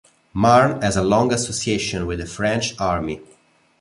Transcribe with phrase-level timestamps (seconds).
[0.33, 3.21] Marne has a long association with the French Army.